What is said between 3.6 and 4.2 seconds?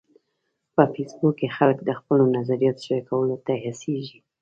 هڅیږي.